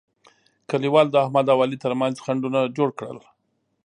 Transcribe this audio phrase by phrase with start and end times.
[0.69, 3.19] کلیوالو د احمد او علي ترمنځ خنډونه جوړ کړل.